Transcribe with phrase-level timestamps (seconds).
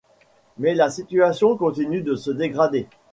[0.57, 2.87] Mais la situation continue de se dégrader.